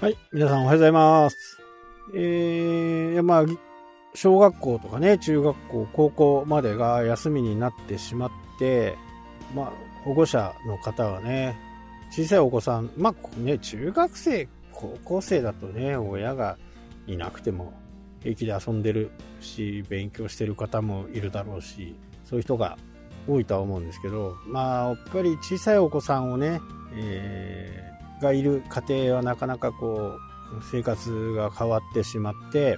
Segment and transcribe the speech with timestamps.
[0.00, 1.58] はい、皆さんおはようございます。
[2.14, 3.44] えー、まあ、
[4.14, 8.96] 小学校とかね、中学校、高校までが休みになってしまって、
[9.54, 9.72] まあ、
[10.02, 11.54] 保護者の方はね、
[12.10, 16.56] 小さいお子さん、まあね、中学生、高校生だとね、親が
[17.06, 17.74] いなくても
[18.22, 19.10] 平気で遊んでる
[19.42, 21.94] し、勉強してる方もいるだろうし、
[22.24, 22.78] そういう人が
[23.28, 26.58] 多いとは思うんですけど、まあ、やっぱり小さいお子さんをね、
[26.94, 27.39] えー
[28.20, 32.76] がいる家庭はなかなかこう、生活が変わってしまって、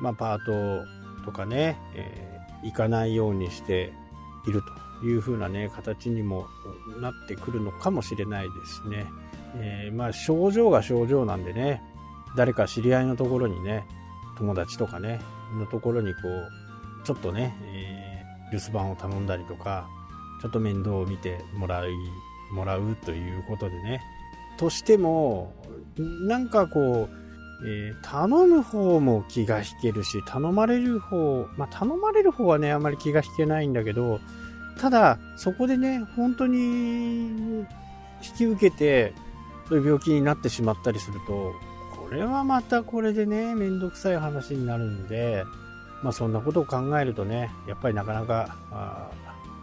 [0.00, 0.84] まあ、パート
[1.24, 3.92] とかね、えー行かないようにして
[4.48, 4.62] いる
[5.00, 6.46] という風なね、形にも
[7.00, 9.06] なってくるのかもしれないですしね。
[9.56, 11.82] えーまあ、症状が症状なんでね、
[12.36, 13.86] 誰か知り合いのところにね、
[14.36, 15.20] 友達とかね、
[15.54, 18.06] のところにこう、ちょっとね、えー
[18.52, 19.88] 留守番を頼んだりとか、
[20.40, 21.90] ちょっと面倒を見てもらい、
[22.52, 24.00] もらうということでね、
[24.56, 25.52] としても、
[25.98, 27.16] なんかこう、
[27.66, 34.20] えー頼む方も気が引けるし、頼まれる方、まあ、頼まれる方はね、あまり気が引けないんだけど、
[34.78, 37.66] ただ、そこでね、本当に、
[38.22, 39.14] 引き受けて、
[39.68, 41.54] そういう病気になってしまったりすると、
[41.96, 45.44] これはまたこれでね、めんどくさい話になるんで、
[46.02, 49.10] まあそんなことを考えるとね、やっぱりなかなか、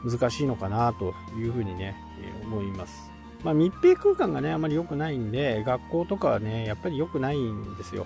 [0.04, 3.13] 難しいのかなというふうにね、え思います。
[3.44, 8.06] まあ、密閉空間がね、あまり良くないんで、学校とかはね、やっぱり良くないんですよ。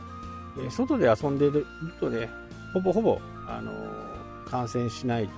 [0.60, 1.66] え外で遊んでる
[2.00, 2.30] とね、
[2.74, 3.72] ほぼほぼ、あの
[4.50, 5.30] 感染しない。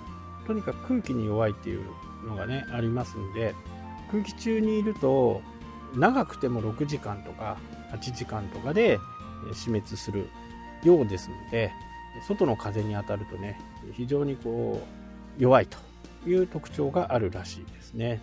[0.48, 1.84] とにかく空気に弱いっていう
[2.26, 3.54] のがね、ありますんで、
[4.12, 5.42] 空気中にいると、
[5.96, 7.58] 長くても6時間とか
[7.92, 9.00] 8時間とかで
[9.54, 10.30] 死滅する
[10.84, 11.72] ようですので、
[12.28, 13.60] 外の風に当たるとね、
[13.94, 14.82] 非常にこ
[15.38, 15.78] う、弱いと
[16.30, 18.22] いう特徴があるらしいですね。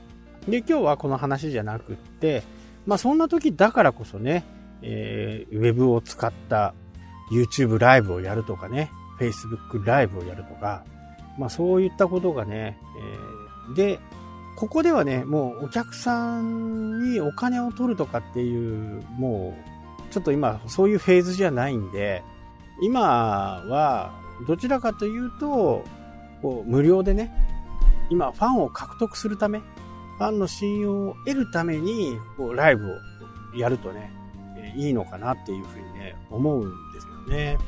[0.48, 2.42] で、今日はこの話じゃなくって、
[2.86, 4.44] まあそんな時だからこそね、
[4.82, 6.74] えーウェブを使った
[7.32, 10.84] YouTube ライブをやるとかね、Facebook ライブをやるとか、
[11.38, 12.78] まあそういったことがね、
[13.68, 13.98] えーで、
[14.56, 19.54] ここではね、もうお客さんにお金を取るとかっていう、も
[20.08, 22.22] う、ちょっと今そういうフェーズじゃないんで、
[22.80, 24.12] 今は
[24.46, 25.84] どちらかというと、
[26.40, 27.30] こう無料でね、
[28.08, 29.60] 今ファンを獲得するため、
[30.18, 32.96] ファンの信用を得るために、こうライブを
[33.56, 34.10] やるとね、
[34.56, 37.58] えいいのかなっていうふうにね、思うんですよね。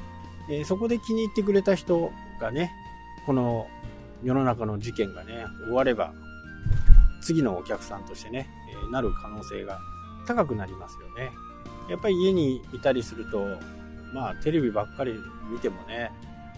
[0.51, 2.11] えそこで気に入ってくれた人
[2.41, 2.73] がね、
[3.27, 3.67] この
[4.23, 6.13] 世の中の事件がね、終われば、
[7.21, 8.49] 次のお客さんとしてね、
[8.89, 9.79] えなる可能性が
[10.27, 11.31] 高くなりますよね。
[11.91, 13.47] やっぱり家にいたりすると、
[14.15, 15.15] まあテレビばっかり
[15.51, 16.11] 見てもね、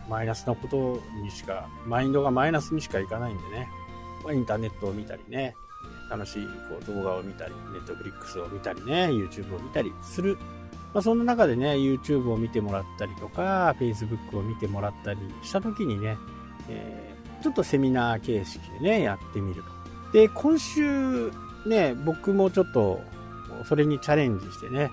[0.08, 3.68] マイナスなことにしか、マインドがマイナスにしかいかないんでね、
[4.24, 5.54] ま、インターネットを見たりね、
[6.08, 10.36] 楽しいこう動画を見たり、ネットフリックスを見たりね、YouTube を見たりする。
[10.92, 16.16] まあ、そんな中でね、YouTube を見てもらったりとか、Facebook を見てもらったりした時にね、
[16.68, 20.12] えーちょっとセミナー形式でね、やってみると。
[20.12, 21.32] で、今週
[21.66, 23.00] ね、僕もちょっと、
[23.64, 24.90] それにチャレンジしてね、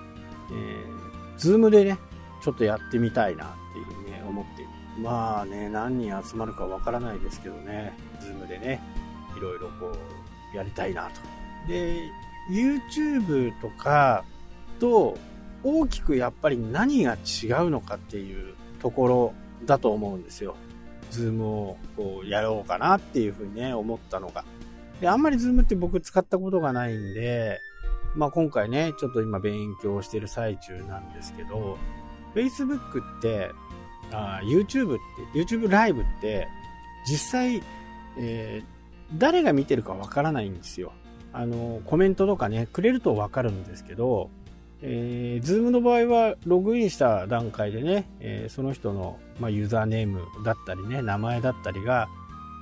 [0.50, 1.98] えー、ズームでね、
[2.42, 4.70] ちょっとやってみたいなっていうふうにね、思っている。
[5.02, 8.80] まあね、何人集まるかわからないですけどね、ズームでね、
[9.36, 9.96] いろいろこう、
[10.54, 11.20] やりたいなと。
[11.68, 12.10] で、
[12.50, 14.24] YouTube とか
[14.78, 15.18] と
[15.62, 19.34] 大きくやっぱり何が違うのかっていうところ
[19.66, 20.56] だと思うんですよ。
[21.10, 24.44] ズームをこうやろうかなっていうふうにね、思ったのが。
[25.00, 27.58] で、あんまりズームって僕使ったことがないんで、
[28.14, 31.76] まあ今回ね、ちょっと今勉強してる最中なんですけど、
[32.34, 33.50] Facebook って、
[34.44, 34.98] YouTube っ
[35.34, 36.48] て、YouTube ライブって、
[37.06, 37.62] 実際、
[38.18, 38.77] えー
[39.14, 40.92] 誰が見てるかわからないんですよ。
[41.32, 44.30] あの、コメントとかね、くれるとわかるんですけど、
[44.80, 52.08] えー、Zoom の場合はログインした段階でね、えーその人の、まあ、ユーザーネームだったりね、名前だったりが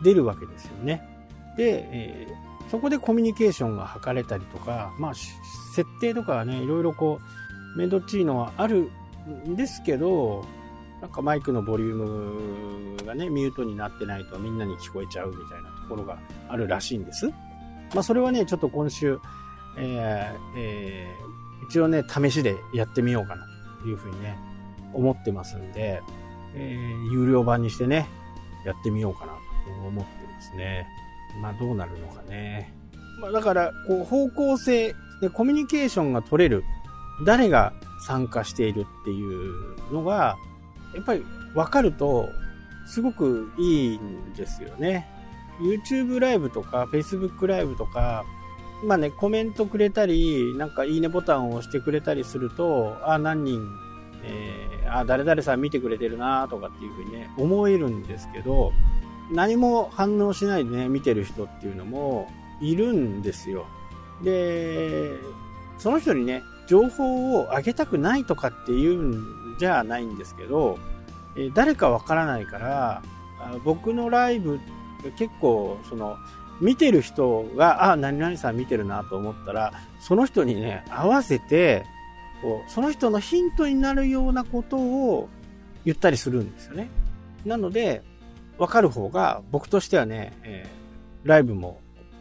[0.02, 1.02] 出るわけですよね。
[1.56, 7.20] で、えーそこでコミュニケーションが図れたりとか、まあ、設定とかはね、いろいろこ
[7.74, 8.90] う、めんどっちいのはある
[9.48, 10.44] んですけど、
[11.00, 17.28] なんかマイクのボリュームがね、ミュートになってないとみんなに聞こえちゃうみたいなところがあるらしいんです。
[17.94, 19.18] まあ、それはね、ちょっと今週、
[19.78, 21.36] えーえー
[21.68, 23.44] 一応ね、試しでやってみようかな
[23.80, 24.38] というふうにね、
[24.92, 26.00] 思ってますんで、
[26.54, 28.06] えー有料版にしてね、
[28.64, 29.38] やってみようかなと
[29.88, 30.86] 思ってますね。
[31.40, 32.72] まあ、どうなるのかね。
[33.20, 36.64] まあ、だから、こう、方向性でコミュニケーションが取れる、
[37.24, 37.72] 誰が
[38.06, 40.36] 参加しているっていうのが、
[40.96, 42.30] やっぱり分かると、
[42.86, 45.08] すごくいいんですよね。
[45.60, 48.24] YouTube ライブとか Facebook ライブとか、
[48.84, 53.60] まあね、コメントくれたり、なんかいいねボタンを押してくれたりすると、あ、何人、
[54.22, 58.72] えー、あ、誰々さん見てくれてるなとかっていうふうにね、思えるんですけど、
[59.32, 62.28] 何も反応しないでね、見てる人っていうのも
[62.60, 63.66] いるんですよ。
[64.22, 65.10] で、
[65.78, 70.78] その人にね、情報をあげたくないとかっていうんじゃないんですけど、
[71.36, 73.02] え誰かわからないから、
[73.64, 74.58] 僕のライブ
[75.16, 76.16] 結構その
[76.60, 81.84] 見てる人が、あ、何々さん見てるなと思ったら、その人にね、合わせて、
[82.42, 85.28] こう、その人のヒントになるようなことを
[85.84, 86.88] 言ったりするんですよね。
[87.44, 88.02] なので、
[88.58, 91.80] わかる方が、僕としてはね、えー、ライブも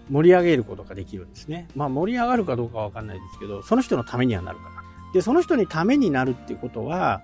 [0.09, 1.67] 盛り上げることができるんですね。
[1.75, 4.71] まあ盛り上がるかどうかはわかんないですけど、その人のためにはなるから。
[5.13, 7.23] で、その人にためになるっていうことは、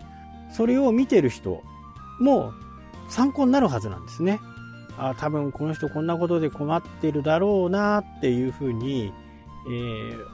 [0.52, 1.62] それを見てる人
[2.20, 2.54] も
[3.10, 4.40] 参考になるはずなんですね。
[4.98, 9.14] あ多分この人こんなことで困ってるだろうなっていうふうに、
[9.68, 10.26] えー、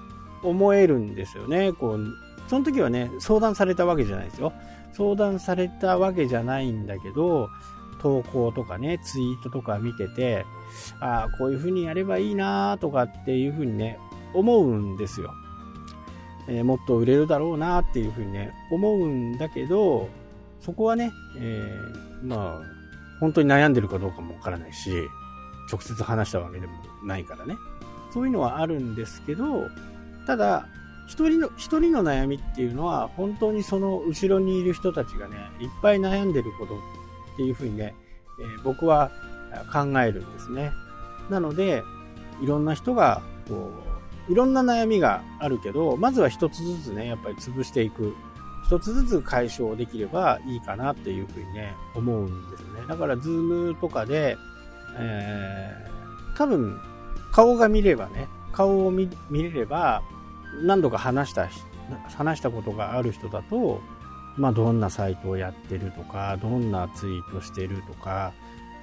[0.43, 1.73] 思えるんですよね。
[1.73, 2.07] こう、
[2.47, 4.53] その時はね、相談されたわけじゃないですよ。
[4.93, 7.49] 相談されたわけじゃないんだけど、
[8.07, 10.45] 投稿とかね、ツイートとか見てて、
[11.01, 13.99] ああ、こういうふうにやればいいなとかっていうふうにね、
[14.33, 15.33] 思うんですよ。
[16.47, 20.07] えー、もっと売れるだろうなっていうふうにね、思うんだけど、
[20.61, 24.89] そこはね、えー、まあ、本当に悩んでるかどうかもわからないし、
[25.69, 26.73] 直接話したわけでも
[27.03, 27.55] ないからね。
[28.13, 29.67] そういうのはあるんですけど、
[30.25, 30.65] ただ、
[31.07, 36.75] 一人の、一人の悩みっていうのは、本当にその後ろにいる人たちがね、いっぱい悩んでること
[37.37, 37.93] っていうふうにね、
[38.39, 39.11] えー、僕は
[39.71, 40.71] 考えるんですね。
[41.29, 41.83] なので、
[42.41, 43.71] いろんな人が、こ
[44.27, 48.15] う、いろんな悩みがあるけど、まずは一つずつね、やっぱり潰していく。
[48.65, 52.81] 一つずつ解消できればいいかなっていうふうにね、思うんですね。
[52.89, 54.35] だから、ズームとかで、
[54.97, 56.79] えー、多分、
[57.31, 60.01] 顔が見ればね、顔を見れれば、
[60.63, 61.47] 何度か話した、
[62.17, 63.79] 話したことがある人だと、
[64.37, 68.33] まあ、どんなサイトをやってるとか、どんなツイートしてるとか、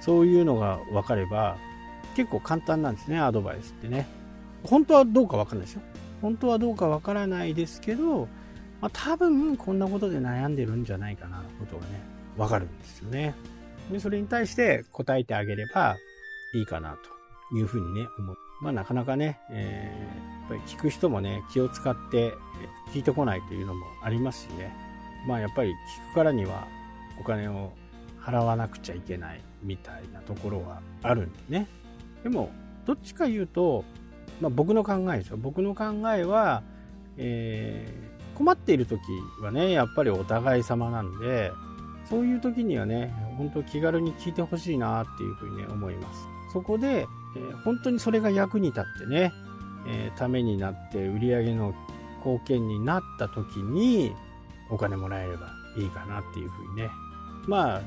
[0.01, 1.57] そういうのが分かれば、
[2.15, 4.07] 結構簡単なんですね、アドバイスってね。
[4.63, 5.81] 本当はどうか分かんないですよ。
[6.21, 8.27] 本当はどうか分からないですけど、
[8.81, 12.01] まあ、多分こんなことで悩んでるんじゃないかなことがね、
[12.37, 13.33] わかるんですよね。
[13.91, 15.95] で、それに対して答えてあげれば
[16.53, 16.97] いいかな
[17.51, 18.37] というふうにね、思う。
[18.61, 22.33] まあなかなかね、えー、やっぱり聞く人もね、気を使って
[22.93, 24.84] 聞いてこないというのもありますしね。
[25.27, 26.67] まあやっぱり聞くからには
[27.19, 27.71] お金を
[28.21, 31.67] 払わなくちゃいけないみたいなところはあるんでね。
[32.23, 32.49] でも、
[32.85, 33.83] どっちか言うと、
[34.41, 35.37] まあ僕の考えですよ。
[35.37, 36.63] 僕の考えは、
[37.17, 39.01] えー困っている時
[39.41, 41.51] はね、やっぱりお互い様なんで、
[42.07, 46.19] そういう時にはね、本当気軽に聞いてほしいなっていうふうにね、思います。
[46.53, 49.33] そこで、えー、本当にそれが役に立ってね、
[49.87, 51.73] えー、ためになって売り上げの
[52.17, 54.13] 貢献になった時に
[54.69, 56.89] お金もらえればいいかなっていうふうにね。
[57.47, 57.81] まあ、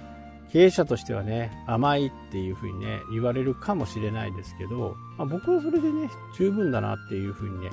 [0.52, 7.70] 経営者としてはね、甘いっていうふうにね、言われるかもしれないですけど、まあ、僕はそれでね、十分だなっていうふうにね、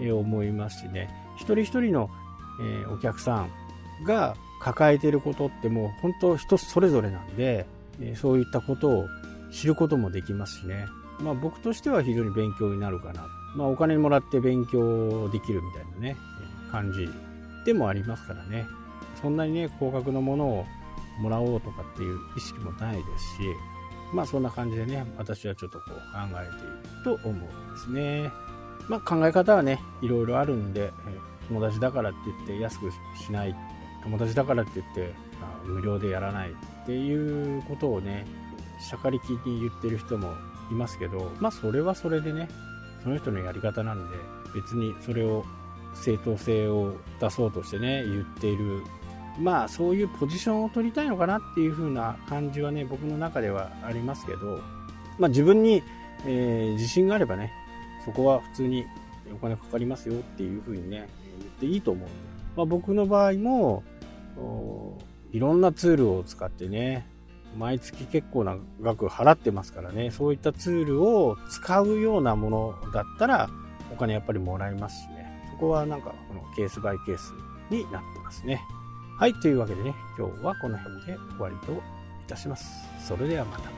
[0.00, 2.10] え、思いますしね、一人一人の、
[2.60, 3.50] え、お客さん
[4.04, 7.66] が抱えていることってもう本当人それぞれなんで、
[8.00, 9.06] え、そういったことを
[9.50, 10.86] 知ることもできますしね。
[11.20, 13.26] まあ僕としては非常に勉強になるかな。
[13.56, 16.16] まあお金もらって勉強できるみたいなね、
[16.70, 17.08] 感じ
[17.64, 18.66] でもありますからね。
[19.20, 20.66] そんなにね、高額のものを
[21.20, 23.42] もらおうとかっていう意識もないですし、
[24.12, 25.98] まあそんな感じでね、私はちょっとこう考
[26.40, 28.30] えていると思うんですね。
[28.88, 30.92] まあ、考え方はね、いろいろあるんで、
[31.48, 33.54] 友達だからって言って安くしない、
[34.02, 35.14] 友達だからって言って、
[35.64, 38.26] 無料でやらないっていうことをね、
[38.80, 40.34] しゃかりきに言ってる人も
[40.70, 42.48] いますけど、まあそれはそれでね、
[43.02, 44.16] その人のやり方なんで、
[44.54, 45.44] 別にそれを
[45.94, 48.82] 正当性を出そうとしてね、言っている、
[49.38, 54.60] まあそういうポジションを取りたいのかなっていう風な感じはね、僕の中ではありますけど、
[55.18, 55.82] まあ自分に、
[56.26, 57.52] えー、自信があればね、
[58.04, 58.84] そこは普通に
[59.32, 61.08] お金かかりますよっていうふうにね、
[61.38, 62.08] 言っていいと思う。
[62.56, 63.82] まあ、僕の場合も、
[65.32, 67.06] いろんなツールを使ってね、
[67.58, 73.50] 毎月結構な額払ってますからね、そういったツールを使うようなものだったら、
[73.92, 75.21] お金やっぱりもらえますしね、
[75.52, 77.32] そこはなんかこのケースバイケース
[77.70, 78.62] になってますね。
[79.18, 81.76] はい、というわけでね、今日はこの辺で終わりとい
[82.26, 82.88] たします。
[82.98, 83.71] それではまた。